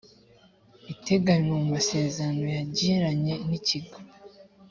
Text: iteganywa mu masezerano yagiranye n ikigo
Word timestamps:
iteganywa 0.93 1.53
mu 1.61 1.67
masezerano 1.75 2.43
yagiranye 2.57 3.33
n 3.47 3.49
ikigo 3.59 3.97